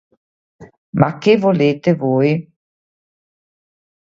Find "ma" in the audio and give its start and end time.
0.95-1.19